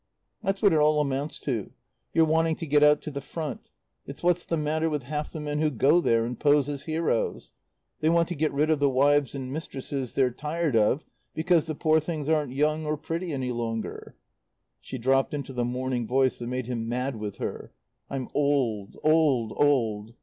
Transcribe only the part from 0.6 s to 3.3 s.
what it all amounts to your wanting to get out to the